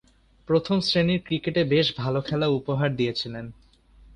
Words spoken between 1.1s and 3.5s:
ক্রিকেটে বেশ ভালো খেলা উপহার দিয়েছিলেন।